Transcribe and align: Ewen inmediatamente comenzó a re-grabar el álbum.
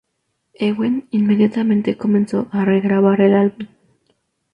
Ewen 0.55 1.07
inmediatamente 1.11 1.95
comenzó 1.95 2.47
a 2.51 2.65
re-grabar 2.65 3.21
el 3.21 3.35
álbum. 3.35 3.67